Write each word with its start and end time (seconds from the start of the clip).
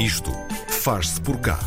Isto 0.00 0.32
faz-se 0.66 1.20
por 1.20 1.36
cá. 1.40 1.58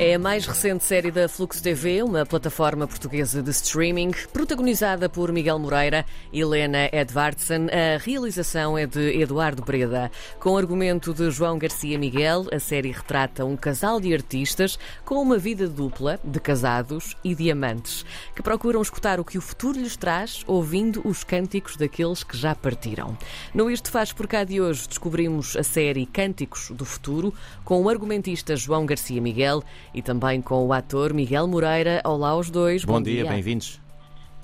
É 0.00 0.14
a 0.14 0.18
mais 0.18 0.46
recente 0.46 0.84
série 0.84 1.10
da 1.10 1.28
Flux 1.28 1.60
TV, 1.60 2.04
uma 2.04 2.24
plataforma 2.24 2.86
portuguesa 2.86 3.42
de 3.42 3.50
streaming, 3.50 4.12
protagonizada 4.32 5.08
por 5.08 5.32
Miguel 5.32 5.58
Moreira 5.58 6.06
e 6.32 6.40
Helena 6.40 6.88
Edvardsen. 6.92 7.66
A 7.68 7.98
realização 7.98 8.78
é 8.78 8.86
de 8.86 9.20
Eduardo 9.20 9.60
Breda. 9.60 10.08
Com 10.38 10.56
argumento 10.56 11.12
de 11.12 11.28
João 11.32 11.58
Garcia 11.58 11.98
Miguel, 11.98 12.46
a 12.52 12.60
série 12.60 12.92
retrata 12.92 13.44
um 13.44 13.56
casal 13.56 14.00
de 14.00 14.14
artistas 14.14 14.78
com 15.04 15.16
uma 15.16 15.36
vida 15.36 15.66
dupla, 15.66 16.20
de 16.22 16.38
casados 16.38 17.16
e 17.24 17.34
diamantes, 17.34 18.06
que 18.36 18.42
procuram 18.42 18.80
escutar 18.80 19.18
o 19.18 19.24
que 19.24 19.36
o 19.36 19.42
futuro 19.42 19.80
lhes 19.80 19.96
traz, 19.96 20.44
ouvindo 20.46 21.02
os 21.04 21.24
cânticos 21.24 21.76
daqueles 21.76 22.22
que 22.22 22.36
já 22.36 22.54
partiram. 22.54 23.18
No 23.52 23.68
Isto 23.68 23.90
Faz 23.90 24.12
Por 24.12 24.28
Cá 24.28 24.44
de 24.44 24.60
hoje, 24.60 24.86
descobrimos 24.86 25.56
a 25.56 25.64
série 25.64 26.06
Cânticos 26.06 26.70
do 26.70 26.84
Futuro, 26.84 27.34
com 27.64 27.82
o 27.82 27.88
argumentista 27.88 28.54
João 28.54 28.86
Garcia 28.86 29.20
Miguel 29.20 29.64
e 29.92 30.02
também 30.02 30.42
com 30.42 30.66
o 30.66 30.72
ator 30.72 31.12
Miguel 31.12 31.46
Moreira. 31.46 32.00
Olá 32.04 32.30
aos 32.30 32.50
dois. 32.50 32.84
Bom, 32.84 32.94
bom 32.94 33.02
dia, 33.02 33.22
dia. 33.22 33.30
bem-vindos. 33.30 33.80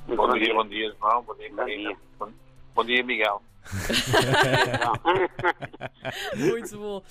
Bom, 0.07 0.33
dia, 0.35 0.55
bom 0.55 0.67
dia, 0.67 0.95
João. 1.01 1.23
Bom 1.23 1.35
dia, 1.35 1.51
Karina. 1.51 1.97
Bom, 2.19 2.29
bom 2.75 2.85
dia, 2.85 3.03
Miguel. 3.03 3.43
Muito 6.37 6.79
bom. 6.79 7.03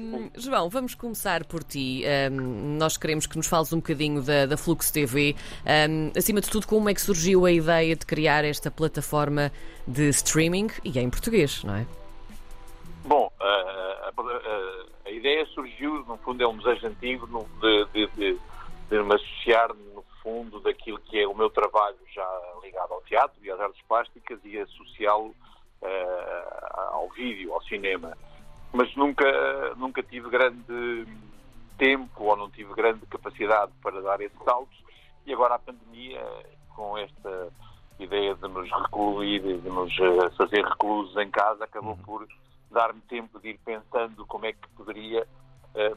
Um, 0.00 0.30
João, 0.36 0.68
vamos 0.68 0.94
começar 0.94 1.44
por 1.44 1.62
ti. 1.62 2.02
Um, 2.30 2.76
nós 2.76 2.96
queremos 2.96 3.26
que 3.26 3.36
nos 3.36 3.46
fales 3.46 3.72
um 3.72 3.76
bocadinho 3.76 4.22
da, 4.22 4.46
da 4.46 4.56
Flux 4.56 4.90
TV. 4.90 5.36
Um, 5.64 6.10
acima 6.16 6.40
de 6.40 6.50
tudo, 6.50 6.66
como 6.66 6.88
é 6.88 6.94
que 6.94 7.00
surgiu 7.00 7.46
a 7.46 7.52
ideia 7.52 7.94
de 7.94 8.04
criar 8.04 8.44
esta 8.44 8.70
plataforma 8.70 9.52
de 9.86 10.08
streaming 10.08 10.70
e 10.84 10.98
é 10.98 11.02
em 11.02 11.10
português, 11.10 11.62
não 11.62 11.76
é? 11.76 11.86
Bom, 13.04 13.30
uh, 13.40 13.40
a 13.40 13.42
ideia 13.42 14.01
surgiu, 14.01 14.01
no 16.12 16.18
fundo, 16.18 16.42
é 16.42 16.46
um 16.46 16.56
desejo 16.56 16.86
antigo 16.86 17.26
de, 17.60 17.84
de, 17.86 18.06
de, 18.08 18.40
de 18.90 19.02
me 19.02 19.14
associar, 19.14 19.74
no 19.94 20.04
fundo, 20.22 20.60
daquilo 20.60 20.98
que 20.98 21.18
é 21.18 21.26
o 21.26 21.34
meu 21.34 21.50
trabalho 21.50 21.96
já 22.14 22.26
ligado 22.62 22.92
ao 22.92 23.02
teatro 23.02 23.38
e 23.42 23.50
às 23.50 23.58
artes 23.58 23.82
plásticas 23.88 24.38
e 24.44 24.58
associá-lo 24.58 25.34
uh, 25.82 26.92
ao 26.92 27.08
vídeo, 27.10 27.52
ao 27.54 27.62
cinema. 27.62 28.16
Mas 28.72 28.94
nunca, 28.94 29.74
nunca 29.76 30.02
tive 30.02 30.28
grande 30.28 31.06
tempo 31.78 32.24
ou 32.24 32.36
não 32.36 32.50
tive 32.50 32.72
grande 32.74 33.04
capacidade 33.06 33.72
para 33.82 34.00
dar 34.00 34.20
esse 34.20 34.36
salto 34.44 34.70
e 35.26 35.32
agora 35.32 35.54
a 35.54 35.58
pandemia, 35.58 36.22
com 36.74 36.96
esta 36.98 37.48
ideia 37.98 38.34
de 38.34 38.48
nos 38.48 38.70
recluir, 38.70 39.40
de 39.42 39.68
nos 39.68 39.92
eh, 39.98 40.30
fazer 40.36 40.64
reclusos 40.64 41.16
em 41.16 41.30
casa, 41.30 41.64
acabou 41.64 41.92
uhum. 41.92 42.02
por 42.02 42.28
dar-me 42.70 43.00
tempo 43.02 43.38
de 43.38 43.50
ir 43.50 43.60
pensando 43.64 44.26
como 44.26 44.46
é 44.46 44.52
que 44.52 44.68
poderia 44.76 45.26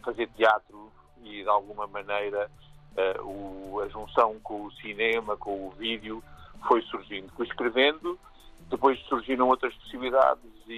fazer 0.04 0.28
teatro 0.38 0.92
e, 1.24 1.44
de 1.44 1.50
alguma 1.50 1.88
maneira, 1.88 2.50
uh, 2.96 3.22
o, 3.24 3.82
a 3.82 3.88
junção 3.90 4.40
com 4.42 4.66
o 4.66 4.72
cinema, 4.74 5.36
com 5.36 5.68
o 5.68 5.72
vídeo, 5.72 6.24
foi 6.68 6.82
surgindo. 6.84 7.32
Fui 7.36 7.46
escrevendo, 7.46 8.18
depois 8.70 9.00
surgiram 9.08 9.50
outras 9.50 9.74
possibilidades 9.76 10.52
e, 10.68 10.72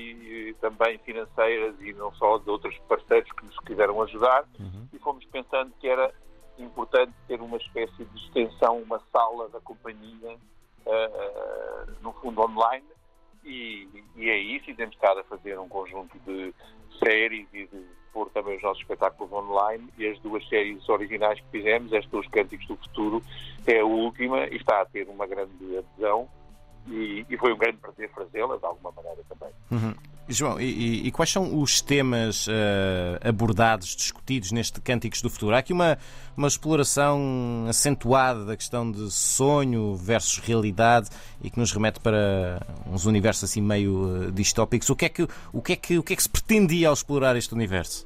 e, 0.50 0.56
também 0.60 0.98
financeiras 1.00 1.76
e 1.80 1.94
não 1.94 2.14
só 2.16 2.38
de 2.38 2.50
outros 2.50 2.78
parceiros 2.88 3.32
que 3.32 3.46
nos 3.46 3.58
quiseram 3.60 4.02
ajudar 4.02 4.46
uhum. 4.60 4.88
e 4.92 5.00
fomos 5.00 5.24
pensando 5.26 5.72
que 5.80 5.88
era 5.88 6.14
importante 6.58 7.14
ter 7.28 7.40
uma 7.40 7.58
espécie 7.58 8.04
de 8.04 8.18
extensão, 8.18 8.82
uma 8.82 9.00
sala 9.12 9.48
da 9.50 9.60
companhia, 9.62 10.38
uh, 10.86 11.92
no 12.02 12.12
fundo 12.14 12.42
online, 12.42 12.86
e, 13.44 13.88
e, 14.16 14.30
é 14.30 14.38
isso, 14.38 14.70
e 14.70 14.76
temos 14.76 14.96
estado 14.96 15.20
a 15.20 15.24
fazer 15.24 15.58
um 15.58 15.70
conjunto 15.70 16.18
de 16.20 16.54
séries 17.00 17.48
e 17.54 17.68
de 17.68 17.86
pôr 18.18 18.32
também 18.32 18.58
os 18.58 18.64
nossos 18.64 18.82
espetáculos 18.82 19.32
online 19.32 19.88
e 19.96 20.08
as 20.08 20.20
duas 20.22 20.48
séries 20.50 20.90
originais 20.90 21.40
que 21.40 21.46
fizemos, 21.52 21.94
estas 21.94 22.22
Os 22.22 22.28
Cânticos 22.30 22.66
do 22.66 22.76
Futuro, 22.76 23.22
é 23.68 23.80
a 23.80 23.86
última 23.86 24.48
e 24.48 24.56
está 24.56 24.82
a 24.82 24.86
ter 24.86 25.08
uma 25.08 25.28
grande 25.28 25.78
adesão 25.78 26.28
e, 26.88 27.24
e 27.30 27.38
foi 27.38 27.54
um 27.54 27.58
grande 27.58 27.78
prazer 27.78 28.10
fazê-la, 28.10 28.58
de 28.58 28.66
alguma 28.66 28.92
maneira 28.92 29.22
também. 29.30 29.54
Uhum. 29.70 29.94
João, 30.30 30.60
e, 30.60 31.08
e, 31.08 31.12
quais 31.12 31.32
são 31.32 31.58
os 31.62 31.80
temas 31.80 32.48
uh, 32.48 32.52
abordados, 33.24 33.96
discutidos 33.96 34.52
neste 34.52 34.82
Cânticos 34.82 35.22
do 35.22 35.30
Futuro? 35.30 35.56
Há 35.56 35.60
aqui 35.60 35.72
uma, 35.72 35.98
uma 36.36 36.50
exploração 36.50 37.66
acentuada 37.70 38.44
da 38.44 38.58
questão 38.58 38.92
de 38.92 39.10
sonho 39.10 39.96
versus 39.96 40.40
realidade 40.40 41.10
e 41.42 41.50
que 41.50 41.58
nos 41.58 41.72
remete 41.72 42.02
para 42.02 42.62
uns 42.92 43.06
universos 43.06 43.46
assim 43.46 43.62
meio 43.62 44.28
uh, 44.28 44.32
distópicos. 44.32 44.90
O 44.90 44.96
que, 44.98 45.06
é 45.06 45.10
que, 45.10 45.28
o, 45.54 45.62
que 45.62 45.74
é 45.74 45.76
que, 45.78 45.98
o 45.98 46.04
que 46.04 46.12
é 46.12 46.16
que 46.16 46.24
se 46.24 46.30
pretendia 46.30 46.90
ao 46.90 46.94
explorar 46.94 47.38
este 47.38 47.54
universo? 47.54 48.06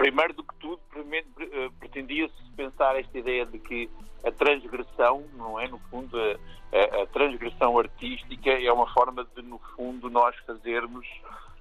Primeiro 0.00 0.32
do 0.32 0.42
que 0.42 0.54
tudo, 0.54 0.80
eh, 0.96 1.70
pretendia-se 1.78 2.34
pensar 2.56 2.98
esta 2.98 3.18
ideia 3.18 3.44
de 3.44 3.58
que 3.58 3.90
a 4.24 4.32
transgressão, 4.32 5.26
não 5.34 5.60
é? 5.60 5.68
No 5.68 5.78
fundo, 5.90 6.16
a, 6.18 7.02
a, 7.02 7.06
transgressão 7.08 7.78
artística 7.78 8.48
é 8.48 8.72
uma 8.72 8.90
forma 8.94 9.26
de, 9.36 9.42
no 9.42 9.58
fundo, 9.76 10.08
nós 10.08 10.34
fazermos 10.46 11.06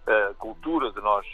a 0.07 0.33
cultura, 0.35 0.89
de 0.93 1.01
nós 1.01 1.27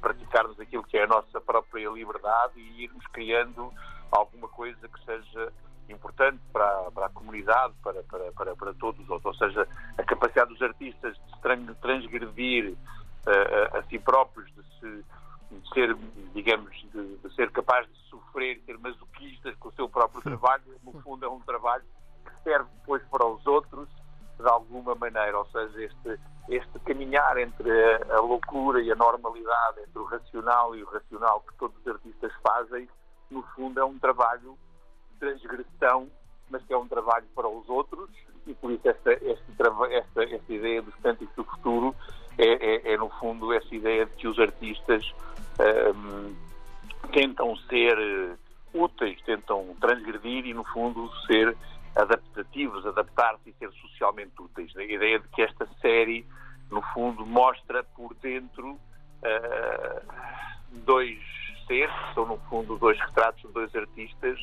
praticarmos 0.00 0.58
aquilo 0.58 0.82
que 0.84 0.96
é 0.96 1.04
a 1.04 1.06
nossa 1.06 1.38
própria 1.42 1.90
liberdade 1.90 2.58
e 2.58 2.84
irmos 2.84 3.06
criando 3.08 3.70
alguma 4.10 4.48
coisa 4.48 4.88
que 4.88 5.04
seja 5.04 5.52
importante 5.90 6.40
para, 6.54 6.90
para 6.90 7.04
a 7.04 7.10
comunidade, 7.10 7.74
para, 7.82 8.02
para, 8.04 8.32
para, 8.32 8.56
para 8.56 8.72
todos, 8.72 9.06
ou, 9.10 9.20
ou 9.22 9.34
seja, 9.34 9.68
a 9.98 10.02
capacidade 10.02 10.48
dos 10.54 10.62
artistas 10.62 11.18
de 11.18 11.74
transgredir 11.82 12.72
uh, 12.72 13.76
a, 13.76 13.78
a 13.78 13.82
si 13.82 13.98
próprios, 13.98 14.50
de 14.54 14.62
se 14.80 15.04
de 15.50 15.68
ser, 15.70 15.96
digamos, 16.34 16.74
de, 16.92 17.16
de, 17.16 17.34
ser 17.34 17.50
capaz 17.50 17.86
de 17.86 17.98
sofrer, 18.08 18.60
ser 18.64 18.78
masoquistas 18.78 19.54
com 19.56 19.68
o 19.68 19.72
seu 19.72 19.88
próprio 19.88 20.20
trabalho, 20.22 20.62
no 20.82 20.92
fundo 21.02 21.24
é 21.24 21.28
um 21.28 21.40
trabalho 21.40 21.84
que 22.24 22.42
serve 22.42 22.68
depois 22.80 23.02
para 23.04 23.26
os 23.26 23.46
outros 23.46 23.88
de 24.38 24.48
alguma 24.48 24.94
maneira, 24.94 25.38
ou 25.38 25.46
seja, 25.46 25.82
este, 25.82 26.20
este 26.48 26.78
caminhar 26.80 27.38
entre 27.38 27.70
a, 27.70 28.16
a 28.16 28.20
loucura 28.20 28.82
e 28.82 28.92
a 28.92 28.94
normalidade, 28.94 29.80
entre 29.80 29.98
o 29.98 30.04
racional 30.04 30.76
e 30.76 30.82
o 30.82 30.86
racional 30.86 31.40
que 31.40 31.54
todos 31.56 31.76
os 31.80 31.86
artistas 31.86 32.32
fazem, 32.42 32.88
no 33.30 33.42
fundo 33.54 33.80
é 33.80 33.84
um 33.84 33.98
trabalho 33.98 34.58
de 35.12 35.18
transgressão, 35.18 36.10
mas 36.50 36.62
que 36.64 36.72
é 36.72 36.76
um 36.76 36.86
trabalho 36.86 37.26
para 37.34 37.48
os 37.48 37.68
outros, 37.68 38.10
e 38.46 38.54
por 38.54 38.70
isso 38.70 38.88
esta, 38.88 39.12
esta, 39.12 39.86
esta, 39.90 40.24
esta 40.24 40.52
ideia 40.52 40.82
dos 40.82 40.94
cânticos 40.96 41.34
do 41.34 41.44
futuro 41.44 41.96
é, 42.38 42.44
é, 42.44 42.92
é, 42.92 42.96
no 42.96 43.08
fundo, 43.10 43.52
essa 43.52 43.74
ideia 43.74 44.06
de 44.06 44.12
que 44.12 44.28
os 44.28 44.38
artistas 44.38 45.04
um, 45.94 46.34
tentam 47.12 47.56
ser 47.68 47.98
eh, 47.98 48.36
úteis, 48.74 49.20
tentam 49.22 49.74
transgredir 49.80 50.46
e, 50.46 50.54
no 50.54 50.64
fundo, 50.64 51.10
ser 51.26 51.56
adaptativos, 51.94 52.84
adaptar-se 52.86 53.48
e 53.48 53.54
ser 53.54 53.70
socialmente 53.72 54.32
úteis. 54.38 54.76
A 54.76 54.82
ideia 54.82 55.18
de 55.18 55.28
que 55.28 55.42
esta 55.42 55.66
série, 55.80 56.26
no 56.70 56.82
fundo, 56.92 57.24
mostra 57.24 57.82
por 57.82 58.14
dentro 58.16 58.72
uh, 58.72 60.00
dois 60.84 61.18
seres, 61.66 61.94
são, 62.14 62.26
no 62.26 62.36
fundo, 62.50 62.76
dois 62.76 62.98
retratos 63.00 63.42
de 63.42 63.52
dois 63.52 63.74
artistas 63.74 64.38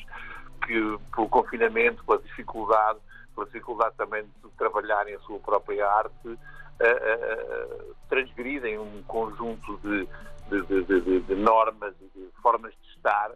que, 0.65 0.97
pelo 1.15 1.29
confinamento, 1.29 2.03
pela 2.05 2.19
dificuldade, 2.19 2.99
pela 3.35 3.45
dificuldade 3.45 3.95
também 3.97 4.23
de 4.23 4.49
trabalharem 4.57 5.15
a 5.15 5.19
sua 5.19 5.39
própria 5.39 5.87
arte, 5.87 6.39
uh, 6.81 7.95
transgridem 8.09 8.78
um 8.79 9.03
conjunto 9.03 9.78
de 9.78 10.07
de, 10.50 10.84
de, 10.84 11.19
de, 11.22 11.35
normas 11.35 11.95
e 12.01 12.19
de 12.19 12.29
formas 12.41 12.73
de 12.81 12.89
estar 12.89 13.31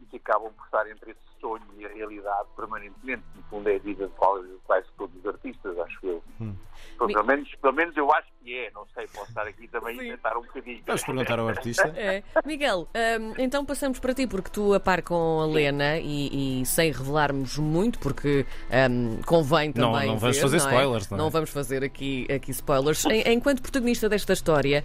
e 0.00 0.06
que 0.06 0.16
acabam 0.16 0.52
por 0.52 0.64
estar 0.64 0.88
entre 0.90 1.10
esse 1.10 1.40
sonho 1.40 1.62
e 1.76 1.84
a 1.84 1.88
realidade 1.88 2.48
permanentemente. 2.56 3.22
No 3.34 3.42
fundo, 3.44 3.68
é 3.68 3.76
a 3.76 3.78
vida 3.78 4.06
de 4.06 4.14
quase 4.14 4.88
todos 4.96 5.14
os 5.16 5.26
artistas, 5.26 5.78
acho 5.78 6.06
eu. 6.06 6.22
Hum. 6.40 6.54
Pelo, 6.98 7.24
menos, 7.24 7.54
pelo 7.56 7.72
menos 7.72 7.96
eu 7.96 8.10
acho 8.12 8.28
que 8.42 8.58
é, 8.58 8.70
não 8.74 8.86
sei, 8.94 9.06
posso 9.08 9.28
estar 9.28 9.46
aqui 9.46 9.68
também 9.68 9.96
a 9.98 10.16
tentar 10.16 10.36
um 10.36 10.42
bocadinho. 10.42 10.82
Vamos 10.86 11.04
perguntar 11.04 11.38
ao 11.38 11.48
artista. 11.48 11.92
É. 11.96 12.22
Miguel, 12.44 12.88
um, 13.20 13.34
então 13.38 13.64
passamos 13.64 13.98
para 13.98 14.14
ti, 14.14 14.26
porque 14.26 14.50
tu 14.50 14.74
a 14.74 14.80
par 14.80 15.02
com 15.02 15.40
a 15.40 15.46
Lena 15.46 15.98
e, 15.98 16.60
e 16.62 16.66
sem 16.66 16.90
revelarmos 16.90 17.58
muito, 17.58 17.98
porque 17.98 18.44
um, 18.90 19.22
convém 19.22 19.72
também. 19.72 20.06
Não, 20.06 20.14
não 20.14 20.18
vamos 20.18 20.36
ver, 20.36 20.42
fazer 20.42 20.58
não 20.58 20.64
é? 20.64 20.68
spoilers, 20.68 21.10
não, 21.10 21.16
é? 21.16 21.20
não 21.20 21.30
vamos 21.30 21.50
fazer 21.50 21.84
aqui, 21.84 22.26
aqui 22.32 22.50
spoilers. 22.50 23.04
Enquanto 23.26 23.62
protagonista 23.62 24.08
desta 24.08 24.32
história, 24.32 24.84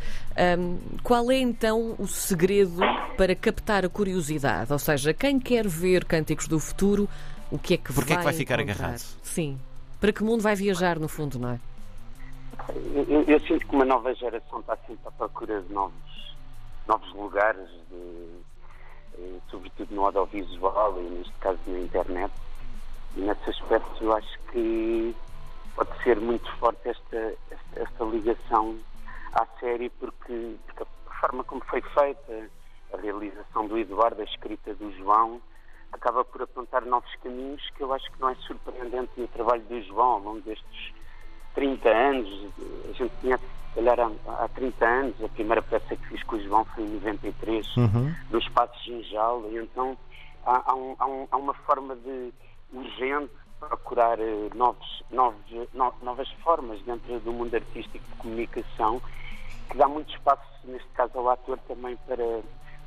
um, 0.60 0.78
qual 1.04 1.32
é 1.32 1.38
então 1.38 1.96
o 1.98 2.08
segredo 2.08 2.80
para 3.18 3.36
captar 3.36 3.86
a 3.86 3.90
curiosidade? 3.90 4.72
Ou 4.72 4.80
seja, 4.80 5.14
quem 5.14 5.40
quer 5.40 5.68
ver 5.68 6.06
Cânticos 6.06 6.48
do 6.48 6.60
Futuro, 6.60 7.10
o 7.52 7.58
que 7.58 7.74
é 7.76 7.78
que 7.78 7.94
Porquê 7.94 8.10
vai 8.10 8.16
é 8.16 8.20
que 8.20 8.24
vai 8.26 8.34
ficar 8.34 8.60
encontrar? 8.60 8.86
agarrado? 8.86 9.04
Sim. 9.24 9.58
Para 10.00 10.12
que 10.12 10.24
mundo 10.24 10.42
vai 10.42 10.56
viajar, 10.56 11.00
no 11.00 11.08
fundo, 11.08 11.40
não 11.40 11.54
é? 11.54 11.60
Eu, 12.70 13.24
eu, 13.24 13.40
sinto 13.42 13.66
que 13.66 13.76
uma 13.76 13.86
nova 13.86 14.14
geração 14.14 14.60
está 14.60 14.76
sempre 14.88 15.08
à 15.08 15.12
procura 15.12 15.62
de 15.62 15.72
novos, 15.72 16.36
novos 16.86 17.14
lugares, 17.14 17.70
de, 17.90 18.42
eh, 19.18 19.40
sobretudo 19.50 19.96
no 19.96 20.06
audiovisual 20.06 21.00
e, 21.00 21.04
neste 21.04 21.34
caso, 21.40 21.60
na 21.66 21.80
internet. 21.80 22.34
E, 23.16 23.22
nesse 23.22 23.50
aspecto, 23.50 24.04
eu 24.04 24.14
acho 24.14 24.40
que 24.52 25.16
pode 25.76 26.04
ser 26.04 26.20
muito 26.20 26.52
forte 26.58 26.90
esta, 26.90 27.18
esta, 27.52 27.80
esta 27.80 28.04
ligação 28.04 28.78
à 29.34 29.46
série, 29.60 29.90
porque, 29.92 30.56
porque 30.66 30.86
forma 31.22 31.44
como 31.46 31.64
foi 31.66 31.82
feita 31.82 32.50
a 32.94 32.98
realização 32.98 33.68
do 33.68 33.78
Eduardo, 33.78 34.22
a 34.22 34.26
escrita 34.26 34.74
do 34.76 34.92
João, 34.98 35.42
acaba 35.94 36.26
por 36.26 36.42
apontar 36.42 36.86
novos 36.86 37.14
caminhos 37.24 37.62
que 37.72 37.82
eu 37.82 37.94
acho 37.94 38.12
que 38.12 38.20
não 38.20 38.30
é 38.30 38.36
surpreendente 38.36 39.12
no 39.16 39.28
trabalho 39.30 39.64
do 39.64 39.82
João 39.84 40.12
ao 40.14 40.20
longo 40.20 40.42
destes 40.42 40.97
30 41.58 41.90
anos. 41.90 42.30
A 42.88 42.94
gente 42.94 43.12
conhece, 43.20 43.44
se 43.44 43.76
calhar, 43.76 44.00
há, 44.00 44.44
há 44.44 44.48
30 44.50 44.86
anos. 44.86 45.24
A 45.24 45.30
primeira 45.30 45.62
peça 45.64 45.96
que 45.96 46.08
fiz 46.08 46.22
com 46.24 46.36
o 46.36 46.44
João 46.44 46.64
foi 46.66 46.84
em 46.84 46.90
93, 46.90 47.78
uhum. 47.78 48.16
no 48.30 48.38
Espaço 48.38 48.84
Ginjal, 48.84 49.44
e 49.50 49.58
então 49.58 49.98
há, 50.46 50.72
há, 50.72 50.76
um, 50.76 50.96
há, 51.00 51.08
um, 51.08 51.28
há 51.32 51.38
uma 51.38 51.54
forma 51.56 51.96
de 51.96 52.32
urgente 52.72 53.32
procurar 53.60 54.20
uh, 54.20 54.52
novos, 54.54 55.04
novos, 55.10 55.42
no, 55.74 55.92
novas 56.04 56.30
formas 56.44 56.80
dentro 56.84 57.20
do 57.22 57.34
mundo 57.34 57.56
artístico 57.56 58.08
de 58.08 58.16
comunicação 58.18 59.02
que 59.68 59.78
dá 59.78 59.88
muito 59.88 60.14
espaço, 60.14 60.44
neste 60.64 60.88
caso, 60.90 61.18
ao 61.18 61.30
ator 61.32 61.58
também 61.68 61.98
para, 62.08 62.42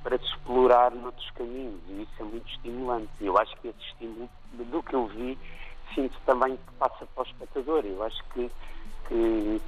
para 0.05 0.17
se 0.17 0.25
explorar 0.26 0.93
noutros 0.93 1.28
caminhos 1.32 1.81
e 1.88 2.02
isso 2.02 2.12
é 2.20 2.22
muito 2.22 2.49
estimulante. 2.49 3.11
Eu 3.20 3.37
acho 3.37 3.55
que 3.56 3.67
esse 3.67 3.81
estímulo, 3.81 4.31
do 4.52 4.81
que 4.81 4.94
eu 4.94 5.06
vi, 5.08 5.37
sinto 5.95 6.17
também 6.27 6.57
que 6.57 6.73
passa 6.79 7.07
para 7.15 7.23
o 7.23 7.27
espectador. 7.27 7.85
Eu 7.85 8.03
acho 8.03 8.23
que, 8.33 8.51
que 9.09 9.61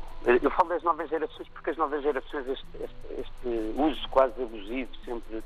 eu 0.43 0.51
falo 0.51 0.69
das 0.71 0.83
novas 0.83 1.09
gerações 1.09 1.49
porque 1.49 1.71
as 1.71 1.77
novas 1.77 2.03
gerações, 2.03 2.47
este, 2.49 2.67
este, 2.81 3.21
este 3.21 3.75
uso 3.77 4.09
quase 4.09 4.43
abusivo 4.43 4.91
sempre 5.05 5.43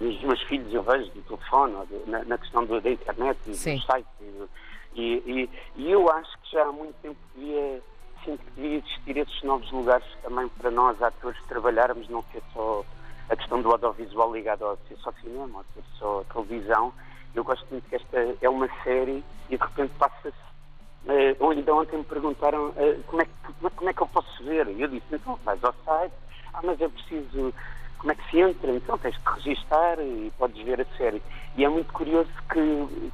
dos 0.00 0.22
meus 0.22 0.42
filhos 0.42 0.72
eu 0.72 0.82
vejo 0.82 1.10
do 1.10 1.22
telefone, 1.22 1.74
na, 2.06 2.24
na 2.24 2.38
questão 2.38 2.64
do, 2.64 2.80
da 2.80 2.90
internet, 2.90 3.38
do 3.44 3.54
site. 3.54 4.06
E, 4.94 5.22
e, 5.26 5.50
e, 5.76 5.90
eu 5.90 6.10
acho 6.10 6.38
que 6.38 6.52
já 6.52 6.66
há 6.66 6.72
muito 6.72 6.94
tempo 7.02 7.18
devia, 7.34 7.82
que 8.24 8.38
devia 8.56 8.78
existir 8.78 9.16
esses 9.18 9.42
novos 9.42 9.70
lugares 9.70 10.06
também 10.22 10.48
para 10.48 10.70
nós, 10.70 11.00
atores, 11.02 11.38
trabalharmos, 11.46 12.08
não 12.08 12.22
ser 12.32 12.42
só 12.54 12.82
a 13.28 13.36
questão 13.36 13.60
do 13.60 13.70
audiovisual 13.70 14.32
ligado 14.32 14.64
ao 14.64 14.78
ser 14.88 14.96
só 14.96 15.12
cinema, 15.20 15.58
ou 15.58 15.64
ser 15.74 15.84
só 15.98 16.24
televisão. 16.32 16.92
Eu 17.36 17.44
gosto 17.44 17.66
muito 17.70 17.88
que 17.88 17.96
esta 17.96 18.36
é 18.40 18.48
uma 18.48 18.68
série 18.82 19.22
e 19.50 19.56
de 19.56 19.62
repente 19.62 19.92
passa-se. 19.98 20.46
Uh, 21.04 21.36
ou 21.38 21.78
ontem 21.78 21.98
me 21.98 22.04
perguntaram 22.04 22.70
uh, 22.70 23.02
como, 23.06 23.22
é 23.22 23.26
que, 23.26 23.70
como 23.76 23.90
é 23.90 23.92
que 23.92 24.02
eu 24.02 24.08
posso 24.08 24.42
ver? 24.42 24.66
E 24.68 24.82
eu 24.82 24.88
disse, 24.88 25.06
então 25.12 25.38
vais 25.44 25.62
ao 25.62 25.72
site, 25.84 26.14
ah, 26.52 26.60
mas 26.64 26.80
é 26.80 26.88
preciso 26.88 27.54
como 27.98 28.12
é 28.12 28.14
que 28.14 28.30
se 28.30 28.40
entra, 28.40 28.72
então 28.72 28.98
tens 28.98 29.14
de 29.14 29.22
registar 29.24 30.00
e 30.00 30.32
podes 30.36 30.64
ver 30.64 30.80
a 30.80 30.96
série. 30.96 31.22
E 31.56 31.64
é 31.64 31.68
muito 31.68 31.92
curioso 31.92 32.30
que 32.50 33.12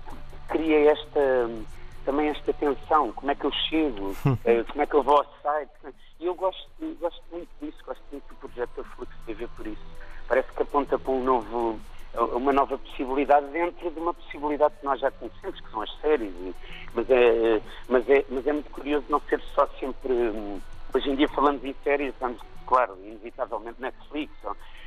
cria 0.48 0.92
esta 0.92 1.50
também 2.04 2.28
esta 2.28 2.52
tensão, 2.52 3.12
como 3.12 3.30
é 3.30 3.34
que 3.34 3.44
eu 3.44 3.52
chego, 3.52 4.16
eh, 4.44 4.64
como 4.64 4.82
é 4.82 4.86
que 4.86 4.94
eu 4.94 5.02
vou 5.02 5.18
ao 5.18 5.26
site. 5.42 5.70
E 6.18 6.26
eu 6.26 6.34
gosto, 6.34 6.68
gosto 7.00 7.22
muito 7.30 7.48
disso, 7.60 7.78
gosto 7.86 8.02
muito 8.10 8.28
do 8.28 8.34
projeto 8.36 8.76
da 8.76 8.84
Flux 8.84 9.14
TV 9.26 9.46
por 9.56 9.66
isso. 9.66 9.82
Parece 10.28 10.52
que 10.52 10.62
aponta 10.62 10.98
para 10.98 11.12
um 11.12 11.22
novo, 11.22 11.80
uma 12.14 12.52
nova 12.52 12.76
possibilidade 12.78 13.46
dentro 13.48 13.90
de 13.90 13.98
uma 13.98 14.12
possibilidade 14.12 14.74
que 14.78 14.84
nós 14.84 15.00
já 15.00 15.10
conhecemos, 15.10 15.60
que 15.60 15.70
são 15.70 15.82
as 15.82 16.00
séries. 16.00 16.32
Mas, 16.94 17.08
é, 17.10 17.60
mas, 17.88 18.08
é, 18.08 18.24
mas 18.28 18.46
é 18.46 18.52
muito 18.52 18.70
curioso 18.70 19.06
não 19.08 19.20
ser 19.20 19.40
só 19.54 19.66
sempre. 19.80 20.12
Hoje 20.94 21.08
em 21.08 21.16
dia 21.16 21.28
falamos 21.28 21.64
em 21.64 21.74
séries, 21.82 22.12
vamos, 22.20 22.38
claro, 22.66 22.98
inevitavelmente 23.02 23.80
Netflix. 23.80 24.30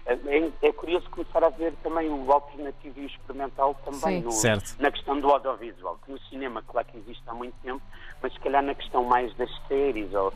É, 0.05 0.67
é, 0.67 0.71
curioso 0.71 1.09
começar 1.09 1.43
a 1.43 1.49
ver 1.49 1.73
também 1.81 2.07
o 2.07 2.31
alternativo 2.31 2.99
e 2.99 3.05
o 3.05 3.07
experimental 3.07 3.73
também 3.83 4.21
no, 4.21 4.29
na 4.77 4.91
questão 4.91 5.19
do 5.19 5.27
audiovisual, 5.31 5.97
que 6.05 6.11
no 6.11 6.19
cinema, 6.29 6.61
claro 6.61 6.87
que 6.87 6.97
existe 6.99 7.23
há 7.25 7.33
muito 7.33 7.55
tempo, 7.63 7.81
mas 8.21 8.31
se 8.31 8.39
calhar 8.39 8.61
na 8.61 8.75
questão 8.75 9.03
mais 9.03 9.33
das 9.35 9.49
séries, 9.67 10.13
ou 10.13 10.27
uh, 10.27 10.33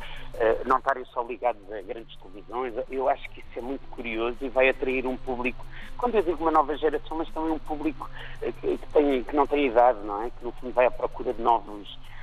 não 0.66 0.80
estarem 0.80 1.06
só 1.06 1.22
ligados 1.22 1.62
a 1.72 1.84
grandes 1.84 2.18
televisões, 2.18 2.74
eu 2.90 3.08
acho 3.08 3.30
que 3.30 3.42
isso 3.42 3.60
é 3.60 3.62
muito 3.62 3.88
curioso 3.90 4.38
e 4.42 4.50
vai 4.50 4.70
atrair 4.70 5.06
um 5.06 5.18
público, 5.18 5.64
quando 6.00 6.16
eu 6.16 6.24
digo 6.24 6.42
uma 6.42 6.52
nova 6.52 6.76
geração, 6.76 7.18
mas 7.18 7.30
também 7.30 7.52
um 7.52 7.60
público 7.60 8.10
uh, 8.42 8.54
que, 8.54 8.76
que, 8.76 8.88
tem, 8.88 9.24
que 9.24 9.36
não 9.36 9.46
tem 9.46 9.68
idade, 9.68 10.00
não 10.04 10.24
é? 10.24 10.32
Que 10.32 10.44
no 10.44 10.52
fundo 10.54 10.74
vai 10.74 10.88
à 10.88 10.92
procura 10.92 11.32
de 11.32 11.44
novos 11.44 11.88
eh, 11.98 12.19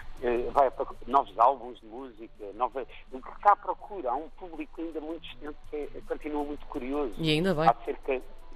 vai 0.53 0.71
para 0.71 0.87
novos 1.07 1.39
álbuns 1.39 1.81
de 1.81 1.87
música, 1.87 2.45
nova, 2.55 2.87
o 3.13 3.21
que 3.21 3.29
está 3.31 3.53
à 3.53 3.57
procura. 3.57 4.11
Há 4.11 4.17
um 4.17 4.29
público 4.31 4.81
ainda 4.81 5.01
muito 5.01 5.27
extenso 5.27 5.57
que 5.71 5.77
é, 5.77 5.89
continua 6.09 6.45
muito 6.45 6.67
curioso. 6.67 7.15
E 7.19 7.31
ainda 7.31 7.55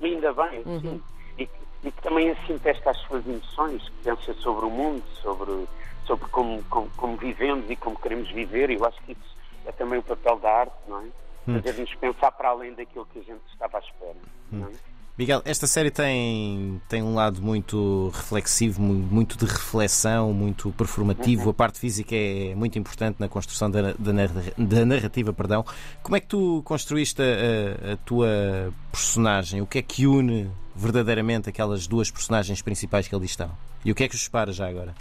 e 0.01 0.07
ainda 0.07 0.33
bem, 0.33 0.62
uhum. 0.65 0.81
sim. 0.81 1.03
E, 1.39 1.49
e, 1.85 1.93
que 1.93 2.03
também 2.03 2.31
assim 2.31 2.59
testa 2.59 2.91
as 2.91 2.99
suas 2.99 3.27
emoções, 3.27 3.83
que 3.89 4.05
pensa 4.05 4.33
sobre 4.35 4.65
o 4.65 4.71
mundo, 4.71 5.03
sobre, 5.23 5.67
sobre 6.07 6.29
como, 6.31 6.62
como, 6.65 6.91
como 6.97 7.17
vivemos 7.17 7.69
e 7.71 7.77
como 7.77 7.99
queremos 7.99 8.31
viver. 8.31 8.71
E 8.71 8.75
eu 8.75 8.85
acho 8.85 9.01
que 9.03 9.13
isso 9.13 9.37
é 9.67 9.73
também 9.73 9.99
o 9.99 10.03
papel 10.03 10.39
da 10.39 10.51
arte, 10.51 10.77
não 10.89 11.01
é? 11.01 11.05
Hum. 11.49 11.55
Fazer-nos 11.55 11.95
pensar 11.97 12.33
para 12.33 12.51
além 12.51 12.75
daquilo 12.75 13.06
que 13.06 13.19
a 13.19 13.23
gente 13.23 13.43
estava 13.53 13.79
à 13.79 13.81
espera. 13.81 14.17
Hum. 14.53 14.59
Não 14.59 14.69
é? 14.69 14.73
Miguel, 15.20 15.43
esta 15.44 15.67
série 15.67 15.90
tem, 15.90 16.81
tem 16.88 17.02
um 17.02 17.14
lado 17.14 17.43
muito 17.43 18.11
reflexivo, 18.14 18.81
muito 18.81 19.37
de 19.37 19.44
reflexão, 19.44 20.32
muito 20.32 20.72
performativo. 20.72 21.44
Uhum. 21.44 21.50
A 21.50 21.52
parte 21.52 21.78
física 21.78 22.17
é 22.17 22.55
muito 22.55 22.78
importante 22.78 23.20
na 23.20 23.28
construção 23.28 23.70
da, 23.70 23.93
da, 23.99 24.12
da 24.56 24.87
narrativa. 24.87 25.31
Perdão. 25.31 25.62
Como 26.02 26.17
é 26.17 26.20
que 26.20 26.26
tu 26.26 26.62
construíste 26.64 27.20
a, 27.20 27.93
a, 27.93 27.96
tua 27.99 28.72
personagem? 28.90 29.61
O 29.61 29.67
que 29.67 29.81
é 29.81 29.82
que 29.82 30.06
une 30.06 30.50
verdadeiramente 30.75 31.50
aquelas 31.50 31.87
duas 31.87 32.11
personagens 32.11 32.62
principais 32.62 33.06
que 33.06 33.14
ali 33.14 33.26
estão? 33.26 33.50
E 33.84 33.93
o 33.93 33.94
que 33.94 34.05
é 34.05 34.08
que 34.08 34.14
os 34.14 34.25
separa 34.25 34.52
já 34.52 34.70
agora? 34.70 34.94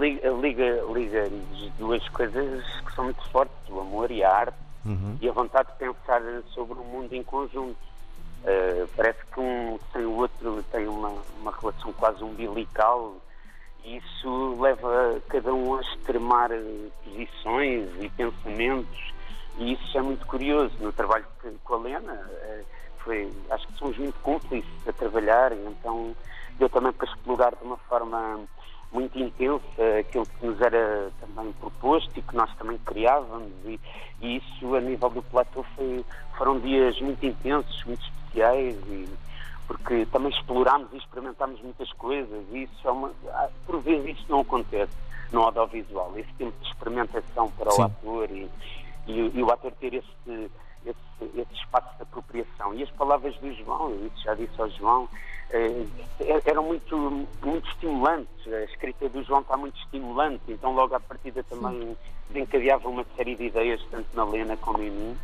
Liga, 0.00 0.28
liga, 0.28 0.82
liga 0.92 1.30
duas 1.78 2.08
coisas 2.08 2.64
que 2.84 2.92
são 2.96 3.04
muito 3.04 3.22
fortes: 3.30 3.54
o 3.68 3.78
amor 3.78 4.10
e 4.10 4.24
a 4.24 4.28
arte, 4.28 4.58
uhum. 4.84 5.16
e 5.22 5.28
a 5.28 5.32
vontade 5.32 5.68
de 5.70 5.78
pensar 5.78 6.20
sobre 6.52 6.76
o 6.76 6.82
mundo 6.82 7.14
em 7.14 7.22
conjunto 7.22 7.89
Uh, 8.42 8.88
parece 8.96 9.18
que 9.32 9.38
um 9.38 9.78
sem 9.92 10.04
o 10.04 10.16
outro 10.16 10.62
tem 10.72 10.88
uma, 10.88 11.12
uma 11.40 11.52
relação 11.52 11.92
quase 11.92 12.24
umbilical 12.24 13.14
e 13.84 13.98
isso 13.98 14.56
leva 14.58 15.20
cada 15.28 15.52
um 15.52 15.76
a 15.76 15.80
extremar 15.82 16.50
eh, 16.50 16.88
posições 17.04 17.88
e 18.00 18.08
pensamentos 18.10 19.12
e 19.58 19.72
isso 19.72 19.98
é 19.98 20.02
muito 20.02 20.26
curioso. 20.26 20.74
No 20.80 20.92
trabalho 20.92 21.26
com 21.64 21.74
a 21.74 21.78
Lena, 21.78 22.12
uh, 22.12 22.64
foi, 22.98 23.30
acho 23.50 23.66
que 23.66 23.74
somos 23.74 23.98
muito 23.98 24.18
cúmplices 24.20 24.88
a 24.88 24.92
trabalhar 24.92 25.52
então 25.52 26.14
deu 26.58 26.68
também 26.68 26.92
para 26.92 27.08
explorar 27.10 27.54
de 27.54 27.64
uma 27.64 27.76
forma 27.76 28.40
muito 28.92 29.18
intensa 29.18 29.98
aquilo 30.00 30.26
que 30.26 30.46
nos 30.46 30.60
era 30.60 31.10
também 31.20 31.52
proposto 31.52 32.10
e 32.18 32.22
que 32.22 32.34
nós 32.34 32.52
também 32.56 32.78
criávamos 32.78 33.52
e, 33.64 33.80
e 34.20 34.36
isso 34.36 34.74
a 34.74 34.80
nível 34.80 35.10
do 35.10 35.22
platô 35.22 35.64
foi, 35.76 36.04
foram 36.36 36.58
dias 36.58 37.00
muito 37.00 37.24
intensos, 37.24 37.84
muito 37.84 38.02
especiais 38.02 38.76
e 38.88 39.08
porque 39.66 40.04
também 40.06 40.32
explorámos 40.32 40.88
e 40.92 40.96
experimentámos 40.96 41.60
muitas 41.62 41.92
coisas 41.92 42.44
e 42.50 42.64
isso 42.64 42.88
é 42.88 42.90
uma, 42.90 43.12
ah, 43.28 43.48
por 43.64 43.80
vezes 43.80 44.18
isso 44.18 44.26
não 44.28 44.40
acontece 44.40 44.92
no 45.30 45.42
audiovisual, 45.42 46.12
esse 46.16 46.32
tempo 46.34 46.52
de 46.60 46.68
experimentação 46.68 47.48
para 47.52 47.70
Sim. 47.70 47.82
o 47.82 47.84
ator 47.84 48.30
e, 48.32 48.50
e, 49.06 49.30
e, 49.32 49.42
o 49.42 49.50
ator 49.52 49.72
ter 49.78 49.94
esse, 49.94 50.50
esse, 50.84 51.40
esse, 51.40 51.54
espaço 51.54 51.96
de 51.96 52.02
apropriação. 52.02 52.74
E 52.74 52.82
as 52.82 52.90
palavras 52.90 53.36
do 53.36 53.52
João, 53.54 53.90
eu 53.90 54.10
já 54.22 54.34
disse 54.34 54.60
ao 54.60 54.68
João, 54.70 55.08
eh, 55.50 55.86
eram 56.44 56.62
muito, 56.64 57.26
muito 57.42 57.68
estimulantes. 57.68 58.52
A 58.52 58.64
escrita 58.64 59.08
do 59.08 59.22
João 59.22 59.40
está 59.40 59.56
muito 59.56 59.78
estimulante, 59.80 60.42
então 60.48 60.72
logo 60.72 60.94
à 60.94 61.00
partida 61.00 61.42
também 61.44 61.96
desencadeava 62.28 62.88
uma 62.88 63.04
série 63.16 63.34
de 63.34 63.44
ideias, 63.44 63.80
tanto 63.90 64.08
na 64.14 64.24
Lena 64.24 64.56
como 64.56 64.82
em 64.82 64.90
mim. 64.90 65.16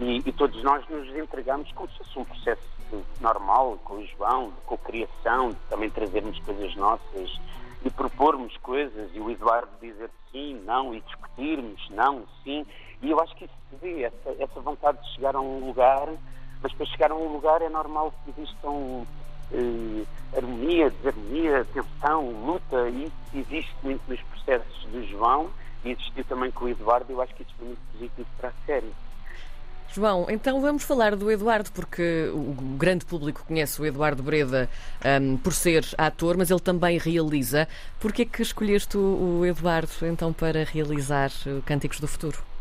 E, 0.00 0.22
e, 0.26 0.32
todos 0.32 0.62
nós 0.62 0.86
nos 0.88 1.08
entregamos 1.14 1.70
como 1.72 1.88
se 1.90 1.98
fosse 1.98 2.18
um 2.18 2.24
processo 2.24 2.72
normal, 3.20 3.78
com 3.84 3.94
o 3.94 4.06
João, 4.06 4.50
de 4.50 4.60
co-criação, 4.66 5.50
de 5.50 5.56
também 5.68 5.90
trazermos 5.90 6.38
coisas 6.40 6.74
nossas 6.76 7.40
e 7.84 7.90
propormos 7.90 8.56
coisas, 8.58 9.10
e 9.14 9.20
o 9.20 9.30
Eduardo 9.30 9.70
dizer 9.80 10.10
sim, 10.30 10.60
não, 10.64 10.94
e 10.94 11.00
discutirmos 11.00 11.90
não, 11.90 12.24
sim. 12.42 12.66
E 13.02 13.10
eu 13.10 13.20
acho 13.20 13.34
que 13.36 13.44
isso 13.44 13.54
se 13.68 13.76
vê, 13.76 14.02
essa, 14.04 14.42
essa 14.42 14.60
vontade 14.60 15.02
de 15.02 15.14
chegar 15.14 15.34
a 15.34 15.40
um 15.40 15.66
lugar, 15.66 16.08
mas 16.62 16.72
para 16.72 16.86
chegar 16.86 17.10
a 17.10 17.14
um 17.14 17.32
lugar 17.32 17.60
é 17.60 17.68
normal 17.68 18.14
que 18.24 18.30
existam 18.30 19.04
eh, 19.52 20.04
harmonia, 20.36 20.90
desarmonia, 20.90 21.66
tensão, 21.74 22.30
luta, 22.46 22.88
e 22.88 23.04
isso 23.04 23.12
existe 23.34 23.74
muito 23.82 24.02
nos 24.08 24.20
processos 24.20 24.84
do 24.86 25.04
João 25.08 25.50
e 25.84 25.90
existiu 25.90 26.24
também 26.24 26.50
com 26.52 26.66
o 26.66 26.68
Eduardo, 26.68 27.12
eu 27.12 27.20
acho 27.20 27.34
que 27.34 27.42
isso 27.42 27.52
foi 27.58 27.66
muito 27.66 27.80
positivo 27.92 28.28
para 28.38 28.50
a 28.50 28.52
série. 28.66 28.92
João, 29.92 30.26
então 30.30 30.62
vamos 30.62 30.84
falar 30.84 31.14
do 31.14 31.30
Eduardo, 31.30 31.70
porque 31.70 32.30
o 32.32 32.54
grande 32.78 33.04
público 33.04 33.44
conhece 33.46 33.78
o 33.82 33.84
Eduardo 33.84 34.22
Breda 34.22 34.70
um, 35.20 35.36
por 35.36 35.52
ser 35.52 35.84
ator, 35.98 36.38
mas 36.38 36.50
ele 36.50 36.60
também 36.60 36.96
realiza. 36.96 37.68
Porquê 38.00 38.22
é 38.22 38.24
que 38.24 38.40
escolheste 38.40 38.96
o 38.96 39.44
Eduardo 39.44 39.92
então 40.04 40.32
para 40.32 40.64
realizar 40.64 41.30
Cânticos 41.66 42.00
do 42.00 42.08
Futuro? 42.08 42.51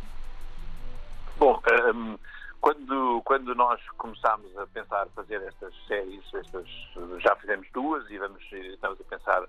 Bom, 1.42 1.60
um, 1.96 2.20
quando, 2.62 3.20
quando 3.26 3.56
nós 3.56 3.82
começámos 3.98 4.56
a 4.60 4.68
pensar 4.68 5.08
fazer 5.16 5.42
estas 5.42 5.74
séries, 5.88 6.24
estas, 6.36 6.68
já 7.18 7.36
fizemos 7.38 7.68
duas 7.74 8.08
e 8.12 8.20
vamos, 8.20 8.44
estamos 8.52 9.02
a 9.02 9.04
pensar 9.06 9.44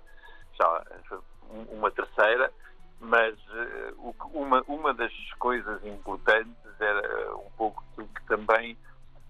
já 0.59 0.83
uma 1.69 1.91
terceira, 1.91 2.51
mas 2.99 3.35
uh, 3.51 4.15
uma, 4.33 4.63
uma 4.67 4.91
das 4.91 5.13
coisas 5.37 5.85
importantes 5.85 6.55
era 6.79 7.35
um 7.35 7.51
pouco 7.51 7.83
que 7.95 8.25
também 8.25 8.75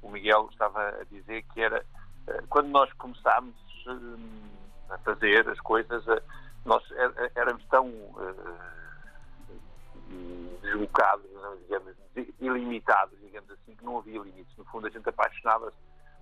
o 0.01 0.09
Miguel 0.09 0.47
estava 0.49 0.87
a 0.87 1.03
dizer, 1.11 1.43
que 1.53 1.59
era 1.59 1.83
uh, 2.29 2.47
quando 2.47 2.69
nós 2.69 2.89
começámos 2.93 3.55
uh, 3.87 4.17
a 4.89 4.97
fazer 4.99 5.49
as 5.49 5.59
coisas, 5.59 6.01
nós 6.63 6.81
éramos 7.35 7.65
tão 7.65 7.91
deslocados, 10.73 11.29
digamos, 11.61 11.95
ilimitados, 12.39 13.19
digamos 13.21 13.49
assim, 13.51 13.75
que 13.75 13.85
não 13.85 13.99
havia 13.99 14.19
limites. 14.19 14.57
No 14.57 14.65
fundo, 14.65 14.87
a 14.87 14.89
gente 14.89 15.07
apaixonava-se 15.07 15.77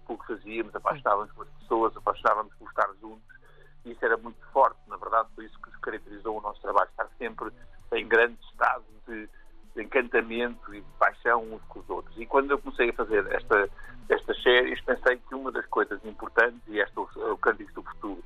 pelo 0.06 0.20
que 0.20 0.28
fazíamos, 0.28 0.76
apaixonávamos 0.76 1.34
pelas 1.34 1.50
pessoas, 1.60 1.98
apaixonávamos 1.98 2.54
por 2.56 2.68
estar 2.70 2.90
juntos. 3.00 3.42
E 3.86 3.92
isso 3.92 4.06
era 4.06 4.18
muito 4.18 4.40
forte, 4.52 4.78
na 4.88 4.98
verdade, 4.98 5.30
foi 5.34 5.46
isso 5.46 5.60
que 5.62 5.72
caracterizou 5.80 6.38
o 6.38 6.42
nosso 6.42 6.62
trabalho, 6.62 6.90
estar 6.90 7.08
sempre 7.18 7.52
em 7.94 8.08
grande 8.08 8.38
estado 8.52 8.84
de, 9.08 9.30
encantamento 9.76 10.76
e 10.76 10.82
de 10.82 10.92
paixão 11.00 11.44
uns 11.44 11.62
com 11.70 11.80
os 11.80 11.90
outros. 11.90 12.16
E 12.18 12.26
quando 12.26 12.52
eu 12.52 12.60
comecei 12.60 12.90
a 12.90 12.94
fazer 12.94 13.26
esta, 13.32 13.70
estas 14.10 14.44
séries, 14.44 14.82
pensei 14.82 15.18
que 15.18 15.34
uma 15.34 15.52
das 15.52 15.66
coisas 15.68 16.04
importantes, 16.04 16.60
e 16.68 16.80
este 16.80 17.00
o 17.00 17.38
Cântico 17.38 17.82
do 17.82 17.90
Futuro, 17.90 18.24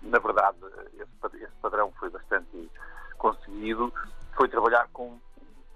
na 0.00 0.18
verdade, 0.18 0.56
esse 1.34 1.52
padrão 1.60 1.92
foi 1.98 2.08
bastante 2.08 2.70
conseguido, 3.18 3.92
foi 4.36 4.48
trabalhar 4.48 4.88
com, 4.92 5.18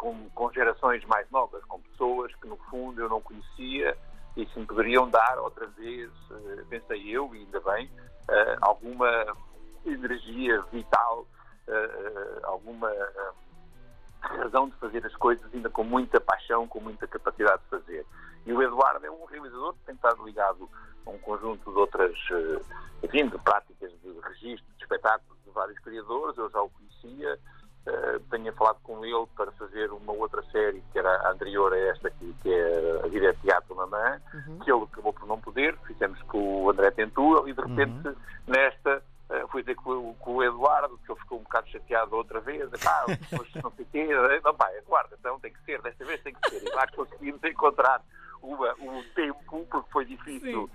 com, 0.01 0.31
com, 0.31 0.51
gerações 0.51 1.05
mais 1.05 1.31
novas, 1.31 1.63
com 1.67 1.79
pessoas 1.79 2.35
que 2.37 2.49
no 2.49 2.57
fundo 2.71 3.03
eu 3.03 3.09
não 3.11 3.21
conhecia 3.21 3.95
e 4.35 4.47
que 4.47 4.59
me 4.59 4.65
poderiam 4.65 5.11
dar 5.11 5.39
outra 5.39 5.67
vez, 5.67 6.11
eh, 6.31 6.65
pensei 6.71 7.11
eu, 7.11 7.35
e 7.35 7.41
ainda 7.41 7.61
bem, 7.61 7.91
eh, 8.31 8.57
alguma 8.63 9.27
energia 9.85 10.63
vital, 10.73 11.27
eh, 11.69 12.41
alguma 12.45 12.91
razão 14.23 14.71
de 14.71 14.77
fazer 14.77 15.05
as 15.05 15.15
coisas 15.17 15.45
ainda 15.53 15.69
com 15.69 15.85
muita 15.85 16.19
paixão, 16.19 16.67
com 16.67 16.81
muita 16.81 17.07
capacidade 17.07 17.63
de 17.65 17.69
fazer. 17.69 18.07
E 18.47 18.55
o 18.55 18.63
Eduardo 18.63 19.05
é 19.05 19.11
um 19.11 19.27
realizador 19.27 19.75
que 19.75 19.85
tem 19.85 19.95
estado 19.95 20.25
ligado 20.25 20.67
a 21.05 21.11
um 21.11 21.19
conjunto 21.19 21.71
de 21.71 21.79
outras, 21.79 22.17
ser, 45.81 45.89
desta 45.89 46.05
vez 46.05 46.23
tem 46.23 46.35
que 46.35 46.51
ser, 46.51 46.63
e 46.63 46.75
lá 46.75 46.87
conseguimos 46.89 47.43
encontrar 47.45 48.03
uma, 48.43 48.75
um 48.81 49.03
tempo, 49.15 49.39
porque 49.49 49.93
foi 49.93 50.05
difícil. 50.05 50.71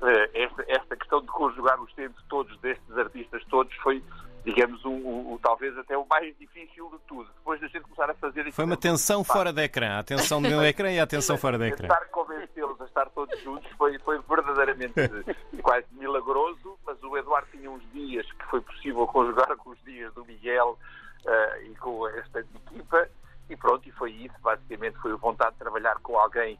Uh, 0.00 0.30
esta, 0.32 0.64
esta 0.66 0.96
questão 0.96 1.20
de 1.20 1.26
conjugar 1.26 1.78
os 1.78 1.92
tempos 1.92 2.24
todos 2.26 2.58
destes 2.60 2.96
artistas 2.96 3.44
todos 3.50 3.74
foi 3.76 4.02
digamos, 4.44 4.84
o, 4.84 4.90
o, 4.90 5.34
o, 5.34 5.38
talvez 5.38 5.76
até 5.76 5.96
o 5.96 6.06
mais 6.06 6.36
difícil 6.38 6.88
de 6.90 6.98
tudo. 7.06 7.28
Depois 7.36 7.60
da 7.60 7.68
gente 7.68 7.82
começar 7.82 8.10
a 8.10 8.14
fazer 8.14 8.50
Foi 8.52 8.64
uma 8.64 8.76
tensão 8.76 9.22
fora 9.22 9.52
da 9.52 9.64
ecrã, 9.64 9.96
a 9.96 9.98
atenção 9.98 10.40
do 10.40 10.48
meu 10.48 10.62
ecrã 10.62 10.90
e 10.90 10.98
a 10.98 11.02
atenção 11.02 11.36
fora 11.36 11.58
da 11.58 11.68
ecrã. 11.68 11.86
Estar 11.86 12.06
convencê-los 12.06 12.80
a 12.80 12.84
estar 12.84 13.10
todos 13.10 13.38
juntos 13.42 13.70
foi, 13.72 13.98
foi 13.98 14.18
verdadeiramente 14.20 14.94
quase 15.62 15.86
milagroso, 15.92 16.78
mas 16.86 17.02
o 17.02 17.16
Eduardo 17.16 17.48
tinha 17.50 17.70
uns 17.70 17.82
dias 17.92 18.26
que 18.32 18.44
foi 18.46 18.60
possível 18.60 19.06
conjugar 19.06 19.56
com 19.56 19.70
os 19.70 19.82
dias 19.84 20.12
do 20.14 20.24
Miguel 20.24 20.78
uh, 21.26 21.62
e 21.64 21.74
com 21.76 22.08
esta 22.08 22.40
equipa, 22.40 23.08
e 23.50 23.56
pronto, 23.56 23.88
e 23.88 23.92
foi 23.92 24.12
isso, 24.12 24.34
basicamente 24.40 24.96
foi 24.98 25.12
a 25.12 25.16
vontade 25.16 25.52
de 25.52 25.58
trabalhar 25.58 25.96
com 25.96 26.16
alguém 26.18 26.58